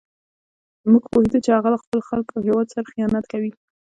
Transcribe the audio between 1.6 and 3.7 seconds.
له خپلو خلکو او هېواد سره خیانت کوي.